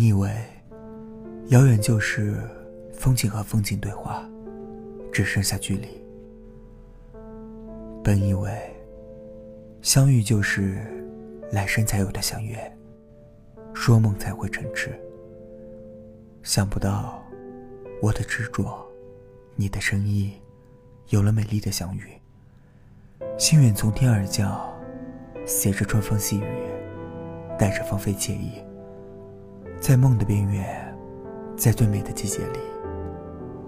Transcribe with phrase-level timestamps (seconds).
[0.00, 0.34] 你以为，
[1.48, 2.42] 遥远就是
[2.90, 4.26] 风景和风景对话，
[5.12, 5.88] 只剩下距离。
[8.02, 8.50] 本以为，
[9.82, 10.78] 相遇就是
[11.52, 12.58] 来生才有的相约，
[13.74, 14.98] 说梦才会成痴。
[16.42, 17.22] 想不到，
[18.00, 18.82] 我的执着，
[19.54, 20.32] 你的深意，
[21.10, 22.04] 有了美丽的相遇。
[23.36, 24.66] 心远从天而降，
[25.44, 26.46] 携着春风细雨，
[27.58, 28.64] 带着芳菲惬意，
[29.80, 30.94] 在梦的边缘，
[31.56, 32.58] 在最美的季节里，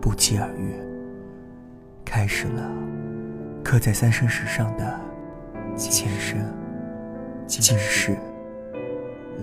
[0.00, 0.72] 不期而遇，
[2.04, 2.70] 开始了
[3.64, 4.98] 刻在三生石上的
[5.90, 6.38] 前生、
[7.48, 8.16] 今世、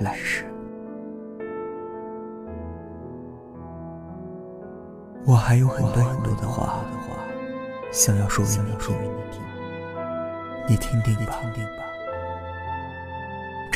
[0.00, 0.46] 来世。
[5.26, 6.82] 我还有很多很多的话，
[7.92, 8.42] 想要说
[8.94, 9.42] 给你听，
[10.66, 11.14] 你听听
[11.76, 11.85] 吧。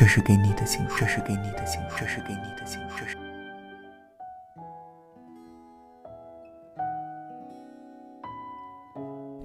[0.00, 3.04] 这是给你的情书，这是给你的情书，这是给你的情书。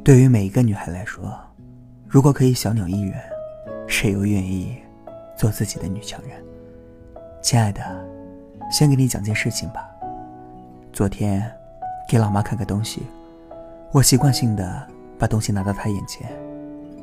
[0.02, 1.38] 对于每一个女孩来说，
[2.08, 3.22] 如果可以小鸟依人，
[3.86, 4.78] 谁又愿意
[5.36, 6.42] 做自己的女强人？
[7.42, 7.82] 亲爱的，
[8.72, 9.86] 先给你讲件事情吧。
[10.94, 11.52] 昨天。
[12.08, 13.02] 给老妈看个东西，
[13.92, 14.88] 我习惯性的
[15.20, 16.32] 把东西拿到她眼前，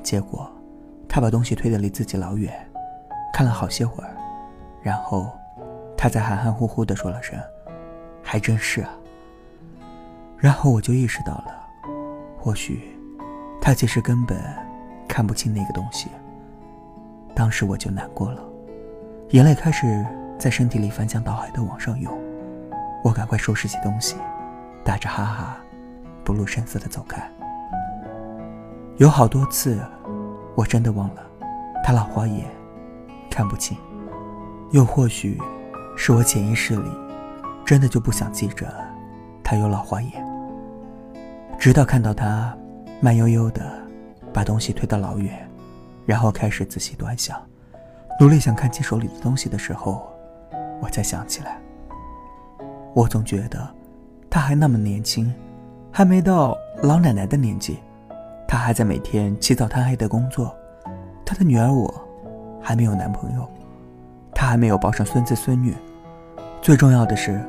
[0.03, 0.50] 结果
[1.06, 2.55] 她把东西推得离自己老远，
[3.33, 4.11] 看了好些会儿，
[4.83, 5.30] 然后
[5.97, 7.39] 他才含含糊糊的说了声
[8.22, 8.91] ：“还真是啊。”
[10.36, 11.66] 然后我就意识到了，
[12.39, 12.98] 或许
[13.61, 14.39] 他其实根本
[15.08, 16.08] 看不清那个东西。
[17.34, 18.42] 当时我就难过了，
[19.30, 20.05] 眼泪开始
[20.39, 22.12] 在身体里翻江倒海的往上涌，
[23.02, 24.17] 我赶快收拾起东西。
[24.84, 25.56] 打着哈哈，
[26.24, 27.22] 不露声色的走开。
[28.96, 29.80] 有好多次，
[30.56, 31.22] 我真的忘了，
[31.84, 32.44] 他老花眼，
[33.33, 33.77] 看不清。
[34.70, 35.41] 又或许，
[35.97, 36.91] 是我潜意识里，
[37.64, 38.73] 真的就不想记着，
[39.42, 40.24] 他有老花眼。
[41.58, 42.57] 直到看到他，
[43.01, 43.73] 慢悠悠的，
[44.33, 45.48] 把东西推到老远，
[46.05, 47.40] 然后开始仔细端详，
[48.20, 50.07] 努力想看清手里的东西的时候，
[50.80, 51.58] 我才想起来。
[52.95, 53.68] 我总觉得。
[54.34, 55.30] 他还那么年轻，
[55.90, 57.77] 还没到老奶奶的年纪，
[58.48, 60.57] 他还在每天起早贪黑的工作。
[61.23, 61.92] 他的女儿我，
[62.62, 63.46] 还没有男朋友，
[64.34, 65.74] 他还没有抱上孙子孙女。
[66.61, 67.40] 最重要的是，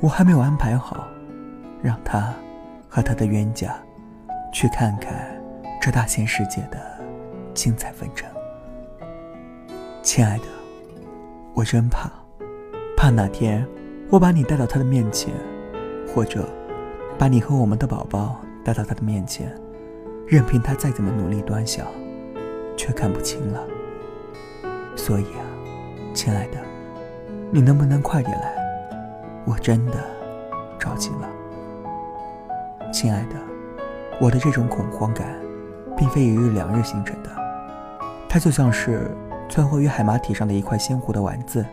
[0.00, 1.06] 我还没有安排好，
[1.82, 2.32] 让他
[2.88, 3.76] 和他的冤家，
[4.52, 5.12] 去看看
[5.80, 6.78] 这大千世界的
[7.52, 8.28] 精彩纷呈。
[10.02, 10.44] 亲爱的，
[11.54, 12.10] 我真怕，
[12.96, 13.66] 怕哪天
[14.08, 15.32] 我把你带到他的面前。
[16.14, 16.48] 或者，
[17.18, 19.54] 把你和我们的宝宝带到他的面前，
[20.26, 21.86] 任凭他再怎么努力端详，
[22.78, 23.62] 却看不清了。
[24.98, 25.40] 所以啊，
[26.12, 26.58] 亲爱的，
[27.52, 28.52] 你能不能快点来？
[29.46, 29.94] 我真的
[30.78, 31.28] 着急了。
[32.92, 33.36] 亲爱的，
[34.20, 35.26] 我的这种恐慌感，
[35.96, 37.30] 并非一日两日形成的，
[38.28, 39.16] 它就像是
[39.48, 41.64] 存活于海马体上的一块鲜活的丸子，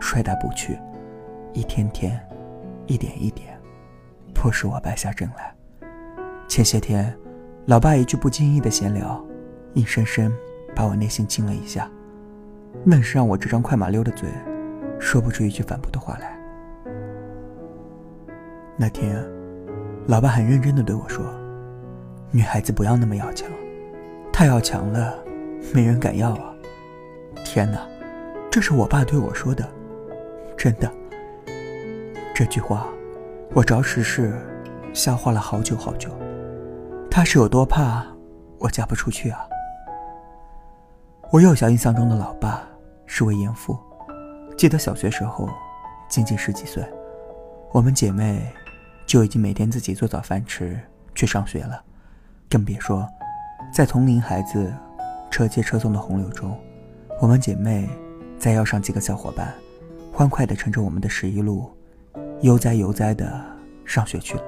[0.00, 0.78] 摔打不去，
[1.52, 2.20] 一天天，
[2.86, 3.56] 一点一点。
[4.34, 5.54] 迫使我败下阵来。
[6.48, 7.16] 前些天，
[7.66, 9.24] 老爸一句不经意的闲聊，
[9.74, 10.30] 硬生生
[10.74, 11.90] 把我内心惊了一下，
[12.84, 14.28] 愣是让我这张快马溜的嘴，
[14.98, 16.38] 说不出一句反驳的话来。
[18.76, 19.24] 那天，
[20.06, 21.24] 老爸很认真的对我说
[22.30, 23.48] ：“女孩子不要那么要强，
[24.32, 25.14] 太要强了，
[25.72, 26.52] 没人敢要啊！”
[27.44, 27.80] 天哪，
[28.50, 29.66] 这是我爸对我说的，
[30.56, 30.90] 真的。
[32.34, 32.86] 这句话。
[33.54, 34.34] 我着实是
[34.92, 36.10] 消化了好久好久，
[37.10, 38.04] 他是有多怕
[38.58, 39.38] 我嫁不出去啊？
[41.32, 42.62] 我幼小印象中的老爸
[43.04, 43.76] 是位严父，
[44.56, 45.48] 记得小学时候，
[46.08, 46.84] 仅仅十几岁，
[47.72, 48.40] 我们姐妹
[49.06, 50.80] 就已经每天自己做早饭吃
[51.16, 51.82] 去上学了，
[52.48, 53.08] 更别说
[53.74, 54.72] 在同龄孩子
[55.28, 56.56] 车接车送的洪流中，
[57.20, 57.88] 我们姐妹
[58.38, 59.52] 再要上几个小伙伴，
[60.12, 61.70] 欢快地乘着我们的十一路。
[62.42, 63.44] 悠哉悠哉的
[63.84, 64.42] 上学去了。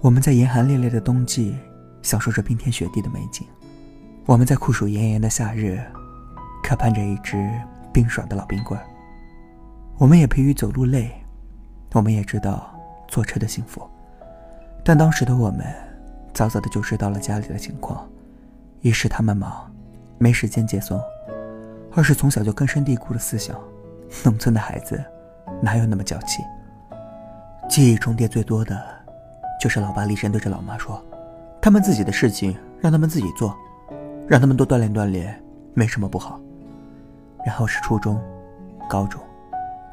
[0.00, 1.54] 我们在严寒烈烈的冬季
[2.00, 3.46] 享受着冰天雪地的美景，
[4.26, 5.78] 我们在酷暑炎炎的夏日
[6.62, 7.46] 渴盼着一支
[7.92, 8.80] 冰爽的老冰棍。
[9.98, 11.12] 我们也疲于走路累，
[11.92, 12.74] 我们也知道
[13.06, 13.86] 坐车的幸福，
[14.82, 15.66] 但当时的我们
[16.32, 18.08] 早早的就知道了家里的情况：
[18.80, 19.70] 一是他们忙，
[20.16, 20.98] 没时间接送；
[21.94, 23.54] 二是从小就根深蒂固的思想，
[24.24, 25.04] 农村的孩子。
[25.60, 26.42] 哪有那么娇气？
[27.68, 28.82] 记忆重叠最多的，
[29.60, 31.04] 就是老爸厉声对着老妈说
[31.60, 33.54] ：“他们自己的事情让他们自己做，
[34.26, 35.42] 让他们多锻炼锻炼，
[35.74, 36.40] 没什么不好。”
[37.44, 38.18] 然后是初中、
[38.88, 39.20] 高中、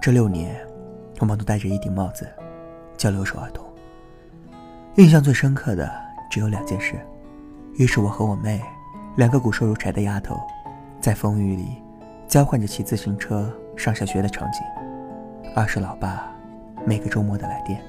[0.01, 0.55] 这六年，
[1.19, 2.25] 我们都戴着一顶帽子，
[2.95, 3.65] 叫留守儿童。
[4.95, 5.91] 印象最深刻的
[6.29, 6.95] 只有两件事：
[7.77, 8.61] 一是我和我妹，
[9.17, 10.39] 两个骨瘦如柴的丫头，
[11.01, 11.81] 在风雨里
[12.27, 14.61] 交换着骑自行车上下学的场景；
[15.53, 16.31] 二是老爸
[16.85, 17.81] 每个周末的来电。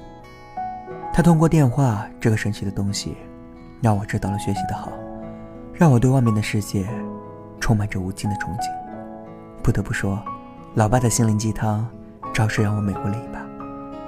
[1.13, 3.15] 他通过电话这个神奇的东西，
[3.81, 4.91] 让我知道了学习的好，
[5.73, 6.87] 让我对外面的世界
[7.59, 8.69] 充满着无尽的憧憬。
[9.61, 10.21] 不得不说，
[10.75, 11.87] 老爸的心灵鸡汤，
[12.33, 13.41] 着实让我美过了一把，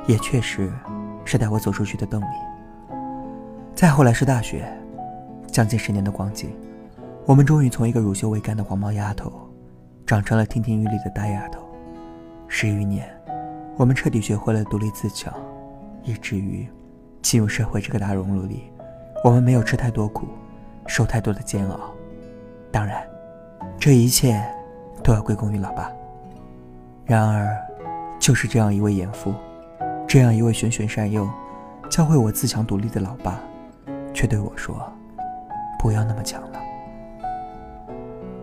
[0.07, 0.71] 也确实
[1.23, 2.25] 是带我走出去的动力。
[3.73, 4.65] 再后来是大学，
[5.47, 6.51] 将近十年的光景，
[7.25, 9.31] 我们终于从一个乳臭未干的黄毛丫头，
[10.05, 11.61] 长成了亭亭玉立的大丫头。
[12.47, 13.09] 十余年，
[13.75, 15.33] 我们彻底学会了独立自强，
[16.03, 16.67] 以至于。
[17.21, 18.71] 进入社会这个大熔炉里，
[19.23, 20.27] 我们没有吃太多苦，
[20.87, 21.93] 受太多的煎熬。
[22.71, 23.07] 当然，
[23.79, 24.43] 这一切
[25.03, 25.91] 都要归功于老爸。
[27.05, 27.55] 然而，
[28.19, 29.33] 就是这样一位严父，
[30.07, 31.29] 这样一位循循善诱，
[31.89, 33.39] 教会我自强独立的老爸，
[34.13, 34.75] 却对我说
[35.79, 36.61] ：“不要那么强了。”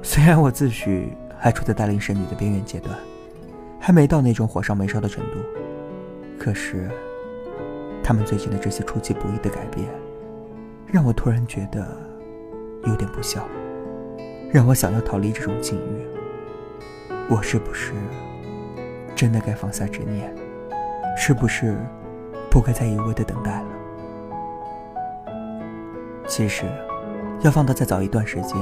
[0.02, 1.08] 虽然我自诩
[1.38, 2.96] 还处在大龄剩女的边缘阶段，
[3.80, 5.38] 还没到那种火烧眉梢的程度，
[6.38, 6.90] 可是。
[8.04, 9.86] 他们最近的这些出其不意的改变，
[10.88, 11.86] 让我突然觉得
[12.84, 13.46] 有点不孝，
[14.52, 16.06] 让我想要逃离这种境遇。
[17.30, 17.92] 我是不是
[19.14, 20.34] 真的该放下执念？
[21.16, 21.76] 是不是
[22.50, 23.68] 不该再一味的等待了？
[26.26, 26.64] 其实，
[27.42, 28.56] 要放到再早一段时间，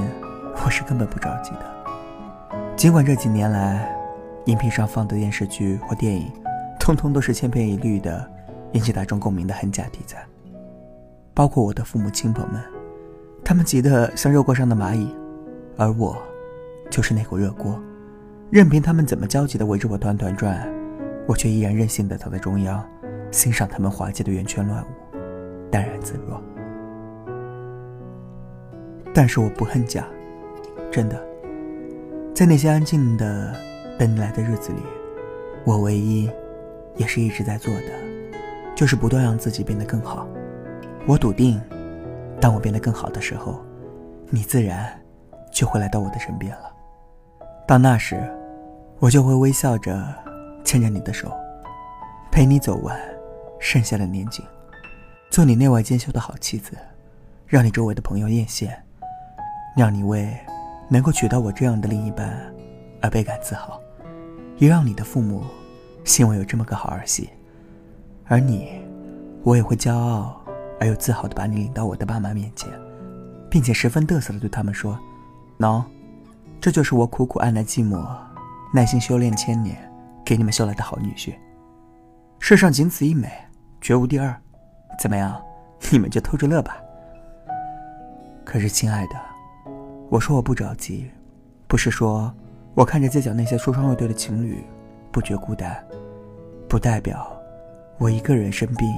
[0.63, 2.57] 我是根本不着急的。
[2.75, 3.95] 尽管这几年来，
[4.45, 6.31] 荧屏上放的电视剧或电影，
[6.79, 8.29] 通通都是千篇一律的。
[8.73, 10.25] 引起大众共鸣的很假题材，
[11.33, 12.63] 包括我的父母亲朋们，
[13.43, 15.13] 他们急得像热锅上的蚂蚁，
[15.77, 16.17] 而我，
[16.89, 17.79] 就是那口热锅，
[18.49, 20.67] 任凭他们怎么焦急地围着我团团转，
[21.27, 22.83] 我却依然任性地躺在中央，
[23.31, 24.87] 欣赏他们滑稽的圆圈乱舞，
[25.69, 26.41] 淡然自若。
[29.13, 30.05] 但是我不恨家，
[30.91, 31.21] 真的，
[32.33, 33.53] 在那些安静的
[33.97, 34.79] 等你来的日子里，
[35.65, 36.29] 我唯一，
[36.95, 38.11] 也是一直在做的。
[38.73, 40.27] 就是不断让自己变得更好。
[41.05, 41.61] 我笃定，
[42.41, 43.61] 当我变得更好的时候，
[44.29, 44.99] 你自然
[45.51, 46.73] 就会来到我的身边了。
[47.67, 48.19] 到那时，
[48.99, 50.03] 我就会微笑着
[50.63, 51.31] 牵着你的手，
[52.31, 52.99] 陪你走完
[53.59, 54.43] 剩下的年景，
[55.29, 56.75] 做你内外兼修的好妻子，
[57.45, 58.71] 让你周围的朋友艳羡，
[59.77, 60.35] 让你为
[60.89, 62.35] 能够娶到我这样的另一半
[63.01, 63.79] 而倍感自豪，
[64.57, 65.43] 也让你的父母
[66.03, 67.29] 欣慰有这么个好儿媳。
[68.25, 68.81] 而你，
[69.43, 70.40] 我也会骄傲
[70.81, 72.67] 而又自豪地把你领到我的爸妈面前，
[73.51, 74.97] 并且十分得瑟地对他们说
[75.59, 75.83] ：“喏，
[76.59, 78.03] 这就是我苦苦按耐寂寞，
[78.73, 79.77] 耐心修炼千年，
[80.25, 81.35] 给你们修来的好女婿。
[82.39, 83.31] 世上仅此一美，
[83.79, 84.35] 绝无第二。
[84.99, 85.39] 怎么样，
[85.91, 86.77] 你们就偷着乐吧。”
[88.43, 89.13] 可是，亲爱的，
[90.09, 91.11] 我说我不着急，
[91.67, 92.33] 不是说
[92.73, 94.65] 我看着街角那些出双入对的情侣
[95.11, 95.77] 不觉孤单，
[96.67, 97.31] 不代表。
[97.99, 98.91] 我一个人生病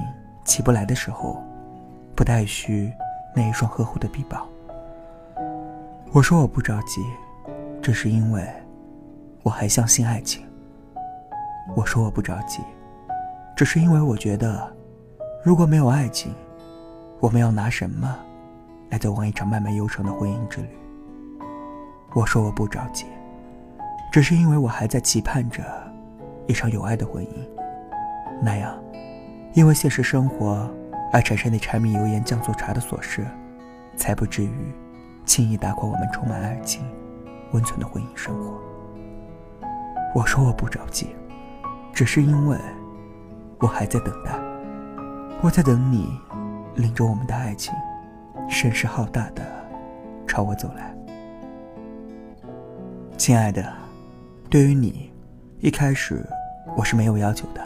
[0.46, 1.44] 起不来的时候，
[2.14, 2.92] 不太需
[3.34, 4.46] 那一双呵护的臂膀。
[6.12, 7.02] 我说我不着急，
[7.82, 8.46] 这是因为
[9.42, 10.46] 我还相信爱情。
[11.74, 12.62] 我说我不着急，
[13.56, 14.72] 只是因为我觉得，
[15.42, 16.32] 如果没有爱情，
[17.18, 18.16] 我们要拿什么
[18.90, 20.68] 来走完一场漫漫悠长的婚姻之旅？
[22.14, 23.06] 我说我不着急，
[24.12, 25.64] 只是因为我还在期盼着
[26.46, 27.28] 一场有爱的婚姻，
[28.40, 28.78] 那样。
[29.54, 30.68] 因为现实生活
[31.14, 33.24] 而产生的柴米油盐酱醋茶的琐事，
[33.96, 34.50] 才不至于
[35.24, 36.84] 轻易打垮我们充满爱情、
[37.52, 38.60] 温存的婚姻生活。
[40.12, 41.14] 我说我不着急，
[41.92, 42.58] 只是因为
[43.60, 44.32] 我还在等待，
[45.40, 46.18] 我在等你
[46.74, 47.72] 领着我们的爱情，
[48.50, 49.42] 声势浩大的
[50.26, 50.92] 朝我走来。
[53.16, 53.72] 亲爱的，
[54.50, 55.12] 对于你，
[55.60, 56.26] 一开始
[56.76, 57.64] 我是没有要求的。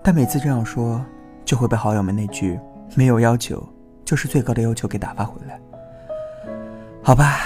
[0.00, 1.04] 但每次这样说，
[1.44, 2.58] 就会被好友们那句
[2.94, 3.62] “没有要求
[4.04, 5.60] 就是最高的要求”给打发回来。
[7.02, 7.38] 好吧，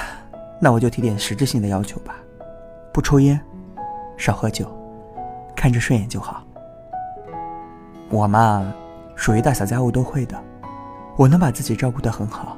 [0.60, 2.14] 那我就提点实质性的要求吧：
[2.92, 3.40] 不抽烟，
[4.16, 4.70] 少喝酒，
[5.54, 6.44] 看着顺眼就好。
[8.10, 8.72] 我嘛，
[9.14, 10.38] 属于大小家务都会的，
[11.16, 12.56] 我能把自己照顾得很好，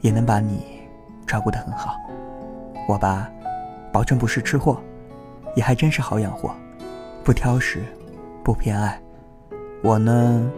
[0.00, 0.64] 也能把你
[1.26, 1.96] 照顾得很好。
[2.88, 3.28] 我吧，
[3.92, 4.80] 保证不是吃货，
[5.54, 6.54] 也还真是好养活，
[7.24, 7.82] 不挑食，
[8.42, 9.00] 不偏爱。
[9.82, 10.50] 我呢，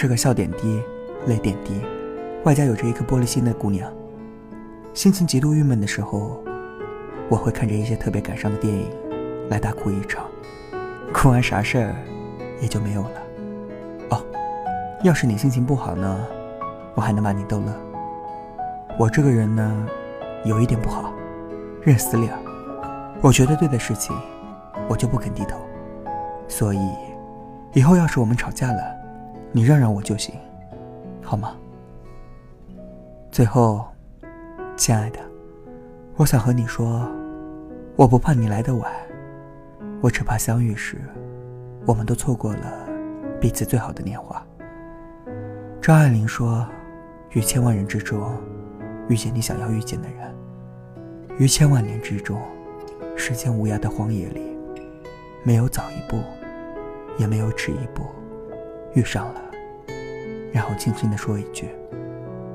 [0.00, 0.80] 是个笑点低、
[1.26, 1.72] 泪点低，
[2.44, 3.92] 外加有着一颗玻璃心的姑娘。
[4.94, 6.40] 心情极度郁闷的时候，
[7.28, 8.88] 我会看着一些特别感伤的电影，
[9.50, 10.24] 来大哭一场，
[11.12, 11.96] 哭完啥事儿
[12.60, 13.10] 也就没有了。
[14.10, 14.24] 哦，
[15.02, 16.24] 要是你心情不好呢，
[16.94, 17.74] 我还能把你逗乐。
[19.00, 19.84] 我这个人呢，
[20.44, 21.12] 有一点不好，
[21.82, 22.38] 认死理儿。
[23.20, 24.14] 我觉得对的事情，
[24.88, 25.58] 我就不肯低头。
[26.46, 26.78] 所以，
[27.72, 28.97] 以后要是我们吵架了，
[29.50, 30.34] 你让让我就行，
[31.22, 31.56] 好吗？
[33.30, 33.86] 最后，
[34.76, 35.18] 亲爱的，
[36.16, 37.08] 我想和你说，
[37.96, 38.92] 我不怕你来的晚，
[40.02, 40.98] 我只怕相遇时，
[41.86, 42.88] 我们都错过了
[43.40, 44.44] 彼此最好的年华。
[45.80, 46.66] 张爱玲说
[47.32, 48.30] ：“于千万人之中，
[49.08, 50.30] 遇见你想要遇见的人；
[51.38, 52.38] 于千万年之中，
[53.16, 54.58] 时间无涯的荒野里，
[55.42, 56.18] 没有早一步，
[57.16, 58.02] 也没有迟一步，
[58.94, 59.40] 遇上了，
[60.52, 61.68] 然后轻轻地说一句。”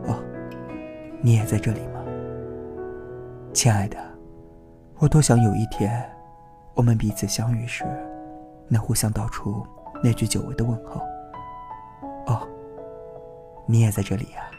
[0.05, 0.19] 哦
[1.21, 2.03] 你也在这里吗，
[3.53, 3.97] 亲爱的？
[4.99, 6.03] 我多想有一天，
[6.73, 7.85] 我们彼此相遇时，
[8.67, 9.65] 能互相道出
[10.03, 11.01] 那句久违的问候。
[12.25, 12.45] 哦，
[13.65, 14.52] 你也在这里呀。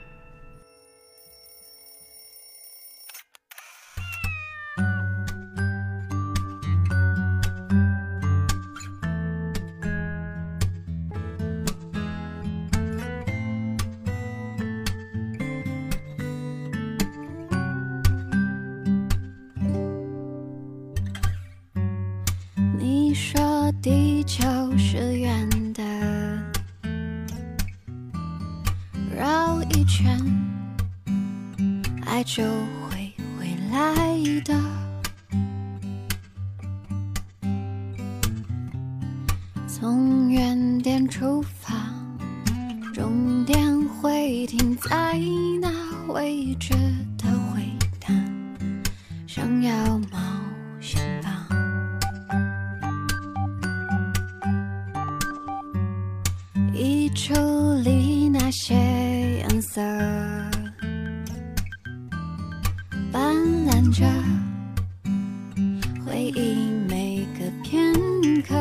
[32.14, 34.54] 爱就会回来的。
[39.66, 41.75] 从原点出发，
[42.92, 45.18] 终点会停在
[45.61, 45.68] 那
[46.12, 46.73] 位置
[63.92, 64.04] 着
[66.04, 67.92] 回忆每个片
[68.42, 68.54] 刻。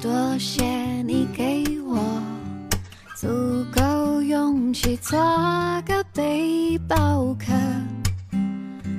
[0.00, 0.64] 多谢
[1.02, 1.98] 你给我
[3.14, 3.28] 足
[3.72, 5.18] 够勇气，做
[5.86, 7.52] 个背包客，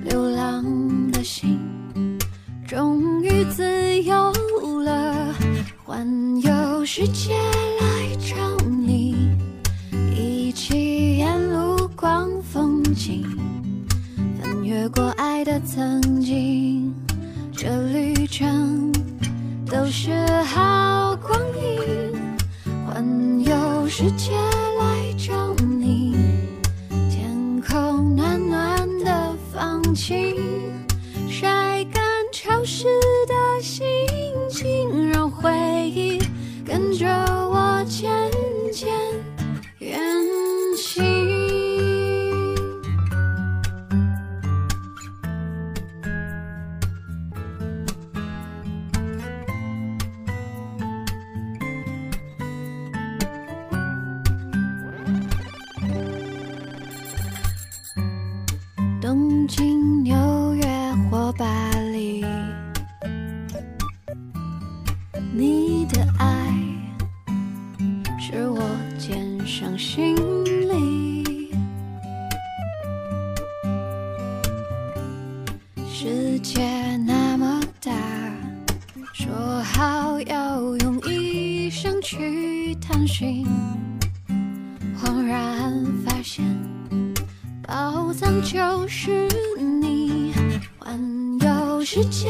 [0.03, 0.63] 流浪
[1.11, 1.59] 的心。
[2.67, 4.31] 终于自由
[4.81, 5.33] 了，
[5.83, 6.07] 环
[6.41, 7.90] 游世界了
[15.63, 16.93] 曾经，
[17.55, 18.91] 这旅程
[19.65, 20.11] 都是
[20.43, 22.13] 好光阴，
[22.85, 24.31] 环游世界
[24.79, 26.15] 来找你，
[27.09, 30.35] 天空暖暖的放晴。
[31.29, 32.03] 晒干
[32.33, 32.85] 潮湿
[33.27, 33.85] 的心
[34.49, 35.51] 情，让回
[35.89, 36.19] 忆
[36.65, 37.07] 跟着
[65.33, 66.53] 你的爱
[68.19, 68.61] 是我
[68.99, 70.13] 肩上行
[70.67, 71.53] 李，
[75.89, 77.91] 世界那么大，
[79.13, 83.45] 说好要用一生去探寻，
[85.01, 86.43] 恍然发现
[87.65, 90.33] 宝藏就是你，
[90.77, 90.99] 环
[91.39, 92.29] 游世界。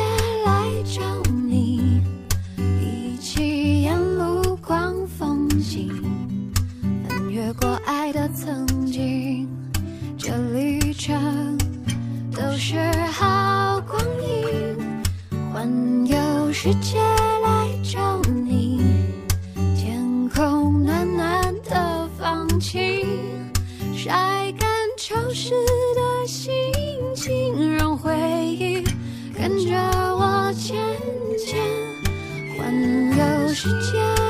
[32.72, 34.21] 环游世界。